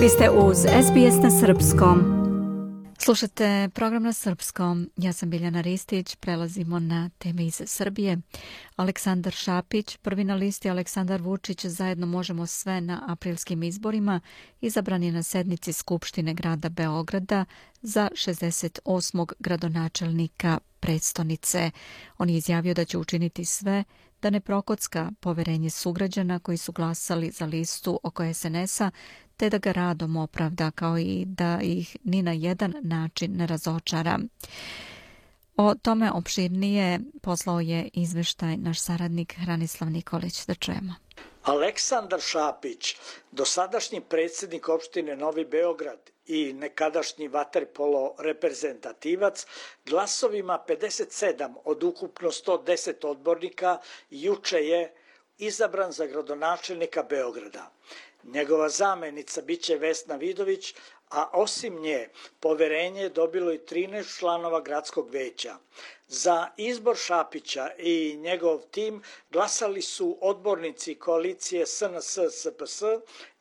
Vi 0.00 0.08
ste 0.08 0.30
uz 0.30 0.56
SBS 0.58 1.22
na 1.22 1.30
Srpskom. 1.30 2.20
Slušate 2.98 3.68
program 3.74 4.02
na 4.02 4.12
Srpskom. 4.12 4.90
Ja 4.96 5.12
sam 5.12 5.30
Biljana 5.30 5.60
Ristić. 5.60 6.16
Prelazimo 6.16 6.78
na 6.78 7.10
teme 7.18 7.46
iz 7.46 7.62
Srbije. 7.66 8.18
Aleksandar 8.76 9.32
Šapić, 9.32 9.96
prvi 9.96 10.24
na 10.24 10.34
listi 10.34 10.70
Aleksandar 10.70 11.22
Vučić, 11.22 11.66
zajedno 11.66 12.06
možemo 12.06 12.46
sve 12.46 12.80
na 12.80 13.04
aprilskim 13.08 13.62
izborima, 13.62 14.20
izabran 14.60 15.02
je 15.02 15.12
na 15.12 15.22
sednici 15.22 15.72
Skupštine 15.72 16.34
grada 16.34 16.68
Beograda 16.68 17.44
za 17.82 18.08
68. 18.12 19.32
gradonačelnika 19.38 20.58
predstonice. 20.80 21.70
On 22.18 22.30
je 22.30 22.36
izjavio 22.36 22.74
da 22.74 22.84
će 22.84 22.98
učiniti 22.98 23.44
sve 23.44 23.84
da 24.22 24.30
ne 24.30 24.40
prokocka 24.40 25.10
poverenje 25.20 25.70
sugrađana 25.70 26.38
koji 26.38 26.56
su 26.56 26.72
glasali 26.72 27.30
za 27.30 27.46
listu 27.46 28.00
oko 28.02 28.34
SNS-a, 28.34 28.90
te 29.40 29.48
da 29.50 29.58
ga 29.58 29.72
radom 29.72 30.16
opravda 30.16 30.70
kao 30.70 30.98
i 30.98 31.24
da 31.26 31.58
ih 31.62 31.96
ni 32.04 32.22
na 32.22 32.32
jedan 32.32 32.74
način 32.82 33.36
ne 33.36 33.46
razočara. 33.46 34.18
O 35.56 35.74
tome 35.74 36.10
opširnije 36.12 37.00
poslao 37.22 37.60
je 37.60 37.88
izveštaj 37.92 38.56
naš 38.56 38.80
saradnik 38.80 39.34
Hranislav 39.42 39.90
Nikolić. 39.90 40.46
Da 40.46 40.54
čujemo. 40.54 40.94
Aleksandar 41.42 42.20
Šapić, 42.20 42.96
dosadašnji 43.32 44.00
predsjednik 44.00 44.68
opštine 44.68 45.16
Novi 45.16 45.44
Beograd 45.44 46.10
i 46.26 46.52
nekadašnji 46.52 47.28
vaterpolo 47.28 48.14
reprezentativac, 48.18 49.46
glasovima 49.86 50.64
57 50.68 51.54
od 51.64 51.82
ukupno 51.82 52.30
110 52.30 53.06
odbornika 53.06 53.78
juče 54.10 54.58
je 54.58 54.94
izabran 55.38 55.92
za 55.92 56.06
gradonačelnika 56.06 57.02
Beograda. 57.02 57.70
Njegova 58.24 58.68
zamenica 58.68 59.42
biće 59.42 59.76
Vesna 59.76 60.16
Vidović, 60.16 60.74
a 61.10 61.30
osim 61.32 61.80
nje 61.80 62.08
poverenje 62.40 63.02
je 63.02 63.08
dobilo 63.08 63.52
i 63.52 63.58
13 63.58 64.18
članova 64.18 64.60
gradskog 64.60 65.10
veća. 65.10 65.56
Za 66.08 66.48
izbor 66.56 66.96
Šapića 66.96 67.70
i 67.78 68.16
njegov 68.16 68.60
tim 68.70 69.02
glasali 69.30 69.82
su 69.82 70.18
odbornici 70.20 70.94
koalicije 70.94 71.66
SNS-SPS 71.66 72.82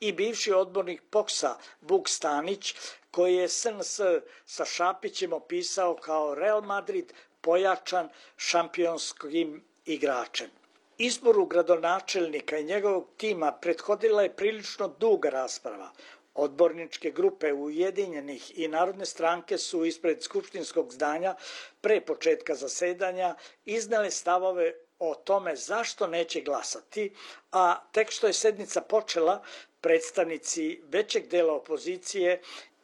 i 0.00 0.12
bivši 0.12 0.52
odbornik 0.52 1.02
POKSA 1.10 1.56
Vuk 1.80 2.08
Stanić, 2.08 2.74
koji 3.10 3.34
je 3.34 3.48
SNS 3.48 4.00
sa 4.46 4.64
Šapićem 4.64 5.32
opisao 5.32 5.96
kao 5.96 6.34
Real 6.34 6.62
Madrid 6.62 7.12
pojačan 7.40 8.08
šampionskim 8.36 9.64
igračem. 9.84 10.50
Izboru 10.98 11.46
gradonačelnika 11.46 12.58
i 12.58 12.64
njegovog 12.64 13.08
tima 13.16 13.52
prethodila 13.52 14.22
je 14.22 14.36
prilično 14.36 14.88
duga 14.88 15.30
rasprava. 15.30 15.90
Odborničke 16.34 17.10
grupe 17.10 17.52
Ujedinjenih 17.52 18.58
i 18.58 18.68
Narodne 18.68 19.06
stranke 19.06 19.58
su 19.58 19.84
ispred 19.84 20.22
skupštinskog 20.22 20.92
zdanja 20.92 21.34
pre 21.80 22.00
početka 22.00 22.54
zasedanja 22.54 23.34
iznele 23.64 24.10
stavove 24.10 24.72
o 24.98 25.14
tome 25.14 25.56
zašto 25.56 26.06
neće 26.06 26.40
glasati, 26.40 27.14
a 27.52 27.90
tek 27.92 28.10
što 28.10 28.26
je 28.26 28.32
sednica 28.32 28.80
počela, 28.80 29.42
predstavnici 29.80 30.80
većeg 30.84 31.28
dela 31.28 31.52
opozicije 31.52 32.40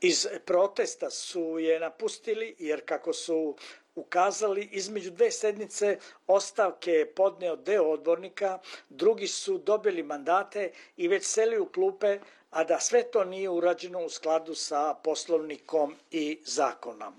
iz 0.00 0.26
protesta 0.44 1.10
su 1.10 1.58
je 1.58 1.80
napustili 1.80 2.54
jer 2.58 2.84
kako 2.84 3.12
su 3.12 3.56
ukazali 3.96 4.68
između 4.72 5.10
dve 5.10 5.30
sednice 5.30 5.98
ostavke 6.26 6.92
je 6.92 7.10
podneo 7.14 7.56
deo 7.56 7.84
odbornika, 7.84 8.58
drugi 8.88 9.26
su 9.26 9.58
dobili 9.58 10.02
mandate 10.02 10.70
i 10.96 11.08
već 11.08 11.24
seli 11.24 11.58
u 11.58 11.66
klupe, 11.66 12.18
a 12.50 12.64
da 12.64 12.80
sve 12.80 13.02
to 13.02 13.24
nije 13.24 13.50
urađeno 13.50 14.04
u 14.04 14.08
skladu 14.08 14.54
sa 14.54 14.94
poslovnikom 14.94 15.96
i 16.10 16.38
zakonom. 16.44 17.14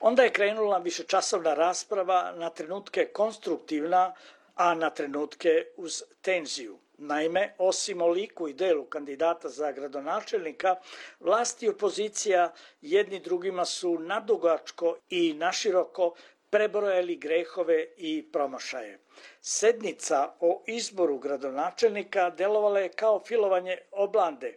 Onda 0.00 0.22
je 0.22 0.32
krenula 0.32 0.78
višečasovna 0.78 1.54
rasprava, 1.54 2.32
na 2.36 2.50
trenutke 2.50 3.06
konstruktivna, 3.06 4.14
a 4.54 4.74
na 4.74 4.90
trenutke 4.90 5.66
uz 5.76 6.02
tenziju. 6.22 6.78
Naime, 6.98 7.54
osim 7.58 8.02
o 8.02 8.08
liku 8.08 8.48
i 8.48 8.52
delu 8.52 8.84
kandidata 8.84 9.48
za 9.48 9.72
gradonačelnika, 9.72 10.76
vlast 11.20 11.62
i 11.62 11.68
opozicija 11.68 12.52
jedni 12.80 13.20
drugima 13.20 13.64
su 13.64 13.98
nadugačko 13.98 14.96
i 15.10 15.32
naširoko 15.34 16.14
prebrojali 16.50 17.16
grehove 17.16 17.86
i 17.96 18.28
promašaje. 18.32 18.98
Sednica 19.40 20.32
o 20.40 20.62
izboru 20.66 21.18
gradonačelnika 21.18 22.30
delovala 22.30 22.80
je 22.80 22.88
kao 22.88 23.20
filovanje 23.20 23.78
oblande, 23.92 24.56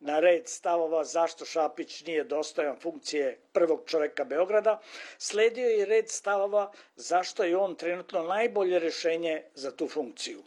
na 0.00 0.20
red 0.20 0.48
stavova 0.48 1.04
zašto 1.04 1.44
Šapić 1.44 2.04
nije 2.04 2.24
dostojan 2.24 2.76
funkcije 2.80 3.38
prvog 3.52 3.82
čoveka 3.86 4.24
Beograda, 4.24 4.80
sledio 5.18 5.68
je 5.68 5.86
red 5.86 6.10
stavova 6.10 6.72
zašto 6.96 7.44
je 7.44 7.56
on 7.56 7.74
trenutno 7.74 8.22
najbolje 8.22 8.78
rešenje 8.78 9.42
za 9.54 9.70
tu 9.70 9.88
funkciju. 9.88 10.42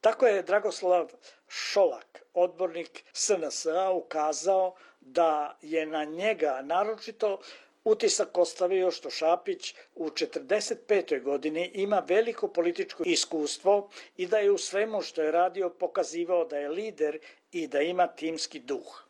Tako 0.00 0.26
je 0.26 0.42
Dragoslav 0.42 1.10
Šolak, 1.48 2.22
odbornik 2.34 3.04
SNS-a, 3.12 3.90
ukazao 3.90 4.74
da 5.00 5.56
je 5.62 5.86
na 5.86 6.04
njega 6.04 6.60
naročito 6.62 7.38
utisak 7.84 8.38
ostavio 8.38 8.90
što 8.90 9.10
Šapić 9.10 9.74
u 9.94 10.08
45. 10.08 11.22
godini 11.22 11.70
ima 11.74 12.02
veliko 12.08 12.48
političko 12.48 13.02
iskustvo 13.06 13.90
i 14.16 14.26
da 14.26 14.38
je 14.38 14.50
u 14.50 14.58
svemu 14.58 15.02
što 15.02 15.22
je 15.22 15.32
radio 15.32 15.70
pokazivao 15.70 16.44
da 16.44 16.58
je 16.58 16.68
lider 16.68 17.18
i 17.52 17.66
da 17.66 17.80
ima 17.80 18.06
timski 18.06 18.58
duh. 18.58 19.04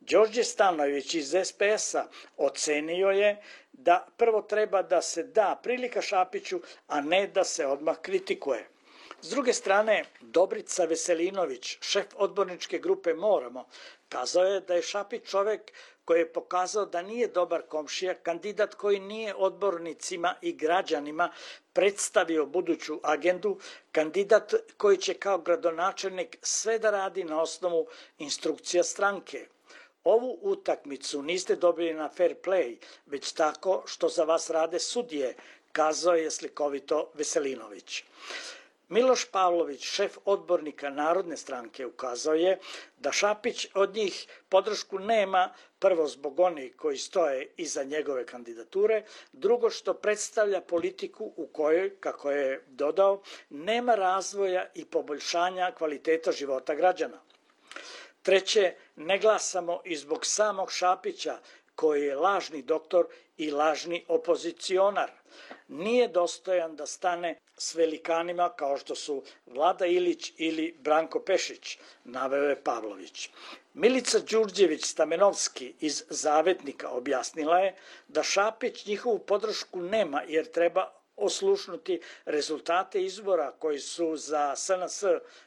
Đorđe 0.00 0.44
Stanović 0.44 1.14
iz 1.14 1.34
SPS-a 1.44 2.06
ocenio 2.36 3.10
je 3.10 3.42
da 3.72 4.06
prvo 4.16 4.42
treba 4.42 4.82
da 4.82 5.02
se 5.02 5.22
da 5.22 5.60
prilika 5.62 6.02
Šapiću, 6.02 6.60
a 6.86 7.00
ne 7.00 7.26
da 7.26 7.44
se 7.44 7.66
odmah 7.66 7.96
kritikuje. 8.00 8.68
S 9.26 9.30
druge 9.30 9.52
strane, 9.52 10.04
Dobrica 10.20 10.84
Veselinović, 10.84 11.78
šef 11.80 12.06
odborničke 12.14 12.78
grupe 12.78 13.14
Moramo, 13.14 13.64
kazao 14.08 14.44
je 14.44 14.60
da 14.60 14.74
je 14.74 14.82
Šapić 14.82 15.22
čovek 15.30 15.72
koji 16.04 16.18
je 16.18 16.32
pokazao 16.32 16.86
da 16.86 17.02
nije 17.02 17.28
dobar 17.28 17.62
komšija, 17.62 18.14
kandidat 18.14 18.74
koji 18.74 19.00
nije 19.00 19.34
odbornicima 19.34 20.34
i 20.42 20.52
građanima 20.52 21.32
predstavio 21.72 22.46
buduću 22.46 23.00
agendu, 23.02 23.58
kandidat 23.92 24.54
koji 24.76 24.96
će 24.96 25.14
kao 25.14 25.38
gradonačelnik 25.38 26.38
sve 26.42 26.78
da 26.78 26.90
radi 26.90 27.24
na 27.24 27.40
osnovu 27.42 27.86
instrukcija 28.18 28.84
stranke. 28.84 29.46
Ovu 30.04 30.38
utakmicu 30.42 31.22
niste 31.22 31.56
dobili 31.56 31.94
na 31.94 32.08
fair 32.08 32.34
play, 32.44 32.76
već 33.06 33.32
tako 33.32 33.82
što 33.86 34.08
za 34.08 34.24
vas 34.24 34.50
rade 34.50 34.78
sudije, 34.78 35.34
kazao 35.72 36.14
je 36.14 36.30
slikovito 36.30 37.10
Veselinović. 37.14 38.04
Miloš 38.88 39.24
Pavlović, 39.30 39.84
šef 39.84 40.18
odbornika 40.24 40.90
Narodne 40.90 41.36
stranke, 41.36 41.86
ukazao 41.86 42.34
je 42.34 42.58
da 42.98 43.12
Šapić 43.12 43.66
od 43.74 43.94
njih 43.94 44.26
podršku 44.48 44.98
nema, 44.98 45.52
prvo 45.78 46.06
zbog 46.06 46.40
onih 46.40 46.76
koji 46.76 46.98
stoje 46.98 47.48
iza 47.56 47.84
njegove 47.84 48.26
kandidature, 48.26 49.02
drugo 49.32 49.70
što 49.70 49.94
predstavlja 49.94 50.60
politiku 50.60 51.32
u 51.36 51.46
kojoj, 51.46 51.96
kako 52.00 52.30
je 52.30 52.64
dodao, 52.68 53.22
nema 53.50 53.94
razvoja 53.94 54.70
i 54.74 54.84
poboljšanja 54.84 55.72
kvaliteta 55.78 56.32
života 56.32 56.74
građana. 56.74 57.20
Treće, 58.22 58.74
ne 58.96 59.18
glasamo 59.18 59.80
i 59.84 59.96
zbog 59.96 60.26
samog 60.26 60.72
Šapića, 60.72 61.38
koji 61.74 62.02
je 62.02 62.16
lažni 62.16 62.62
doktor 62.62 63.06
i 63.36 63.50
lažni 63.50 64.04
opozicionar. 64.08 65.10
Nije 65.68 66.08
dostojan 66.08 66.76
da 66.76 66.86
stane 66.86 67.38
s 67.58 67.74
velikanima 67.74 68.48
kao 68.56 68.78
što 68.78 68.94
su 68.94 69.22
Vlada 69.46 69.86
Ilić 69.86 70.32
ili 70.36 70.76
Branko 70.78 71.20
Pešić, 71.20 71.78
naveo 72.04 72.48
je 72.48 72.62
Pavlović. 72.62 73.30
Milica 73.74 74.18
Đurđević 74.18 74.84
Stamenovski 74.84 75.74
iz 75.80 76.04
Zavetnika 76.08 76.90
objasnila 76.90 77.58
je 77.58 77.74
da 78.08 78.22
Šapić 78.22 78.86
njihovu 78.86 79.18
podršku 79.18 79.80
nema 79.80 80.22
jer 80.28 80.46
treba 80.46 80.92
oslušnuti 81.16 82.00
rezultate 82.24 83.04
izbora 83.04 83.52
koji 83.58 83.80
su 83.80 84.16
za 84.16 84.56
SNS 84.56 85.02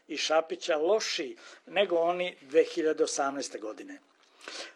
i 0.07 0.17
Šapića 0.17 0.77
loši 0.77 1.35
nego 1.65 1.95
oni 1.95 2.37
2018. 2.41 3.59
godine. 3.59 3.99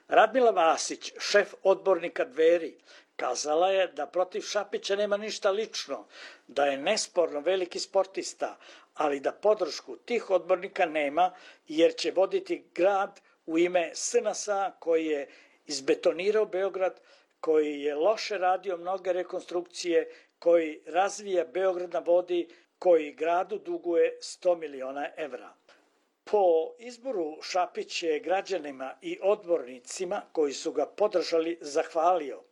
Radmila 0.07 0.51
Vasić, 0.51 1.13
šef 1.19 1.53
odbornika 1.63 2.25
Dveri, 2.25 2.75
kazala 3.15 3.69
je 3.71 3.87
da 3.87 4.07
protiv 4.07 4.41
Šapića 4.41 4.95
nema 4.95 5.17
ništa 5.17 5.51
lično, 5.51 6.05
da 6.47 6.65
je 6.65 6.77
nesporno 6.77 7.39
veliki 7.39 7.79
sportista, 7.79 8.57
ali 8.93 9.19
da 9.19 9.31
podršku 9.31 9.97
tih 9.97 10.29
odbornika 10.29 10.85
nema 10.85 11.31
jer 11.67 11.95
će 11.95 12.11
voditi 12.11 12.65
grad 12.75 13.21
u 13.45 13.57
ime 13.57 13.91
SNS-a 13.93 14.71
koji 14.79 15.05
je 15.05 15.27
izbetonirao 15.65 16.45
Beograd, 16.45 16.99
koji 17.39 17.81
je 17.81 17.95
loše 17.95 18.37
radio 18.37 18.77
mnoge 18.77 19.13
rekonstrukcije, 19.13 20.09
koji 20.39 20.81
razvija 20.85 21.45
Beograd 21.45 21.93
na 21.93 21.99
vodi, 21.99 22.47
koji 22.79 23.13
gradu 23.13 23.57
duguje 23.57 24.17
100 24.21 24.55
miliona 24.59 25.09
evra. 25.17 25.53
Po 26.23 26.73
izboru 26.79 27.41
Šapić 27.41 28.03
je 28.03 28.19
građanima 28.19 28.97
i 29.01 29.19
odbornicima 29.21 30.21
koji 30.31 30.53
su 30.53 30.71
ga 30.71 30.85
podržali 30.85 31.57
zahvalio, 31.61 32.43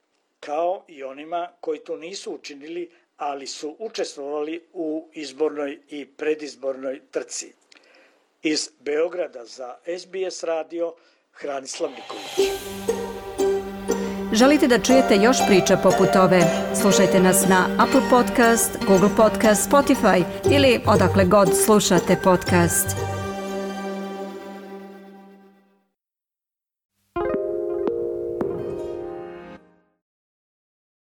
kao 0.45 0.83
i 0.87 1.03
onima 1.03 1.47
koji 1.59 1.79
to 1.79 1.97
nisu 1.97 2.33
učinili, 2.33 2.91
ali 3.17 3.47
su 3.47 3.75
učestvovali 3.79 4.63
u 4.73 5.09
izbornoj 5.13 5.79
i 5.89 6.05
predizbornoj 6.05 7.01
trci. 7.11 7.53
Iz 8.43 8.69
Beograda 8.79 9.45
za 9.45 9.75
SBS 9.99 10.43
radio 10.43 10.93
Hranislav 11.31 11.91
Nikolić. 11.91 12.51
Želite 14.33 14.67
da 14.67 14.79
čujete 14.79 15.15
još 15.15 15.37
priča 15.47 15.77
poput 15.77 16.15
ove? 16.15 16.41
Slušajte 16.81 17.19
nas 17.19 17.45
na 17.49 17.77
Apple 17.79 18.01
Podcast, 18.09 18.77
Google 18.87 19.09
Podcast, 19.17 19.69
Spotify 19.71 20.23
ili 20.51 20.79
odakle 20.87 21.25
god 21.25 21.49
slušate 21.65 22.15
podcast. 22.23 23.20